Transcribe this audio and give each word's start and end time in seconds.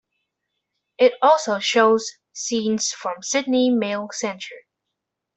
It 0.97 1.13
also 1.21 1.59
shows 1.59 2.13
scenes 2.33 2.89
from 2.91 3.21
Sydney 3.21 3.69
mail 3.69 4.09
centre. 4.11 4.63